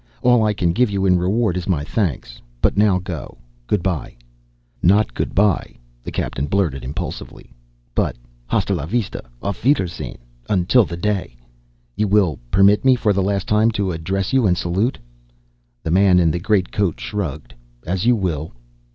All 0.23 0.43
I 0.43 0.55
can 0.55 0.71
give 0.73 0.89
you 0.89 1.05
in 1.05 1.19
reward 1.19 1.55
is 1.55 1.69
my 1.69 1.83
thanks. 1.83 2.41
But 2.59 2.75
now 2.75 2.97
go. 2.97 3.37
Goodbye." 3.67 4.15
"Not 4.81 5.13
goodbye," 5.13 5.75
the 6.03 6.11
captain 6.11 6.47
blurted 6.47 6.83
impulsively, 6.83 7.53
"but 7.93 8.15
hasta 8.47 8.73
la 8.73 8.87
vista, 8.87 9.21
auf 9.43 9.63
Wiedersehen, 9.63 10.17
until 10.49 10.85
the 10.85 10.97
day... 10.97 11.37
you 11.95 12.07
will 12.07 12.39
permit 12.49 12.83
me, 12.83 12.95
for 12.95 13.13
the 13.13 13.21
last 13.21 13.47
time 13.47 13.69
to 13.73 13.91
address 13.91 14.33
you 14.33 14.47
and 14.47 14.57
salute?" 14.57 14.97
The 15.83 15.91
man 15.91 16.17
in 16.17 16.31
the 16.31 16.39
greatcoat 16.39 16.99
shrugged. 16.99 17.53
"As 17.85 18.03
you 18.07 18.15
will." 18.15 18.53